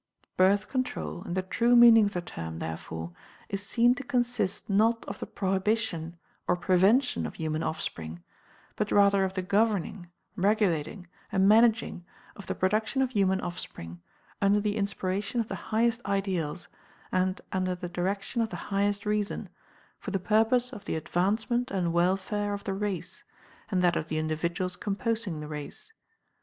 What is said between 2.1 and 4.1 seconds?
the term, therefore, is seen to